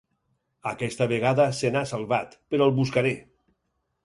Aquesta 0.71 1.07
vegada 1.11 1.45
se 1.59 1.71
n'ha 1.75 1.83
salvat, 1.93 2.35
però 2.55 2.71
el 2.71 2.75
buscaré. 2.81 3.17